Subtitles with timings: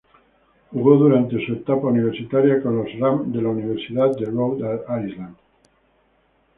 [0.71, 5.35] Jugó durante su etapa universitaria con los "Rams" de la Universidad de Rhode Island.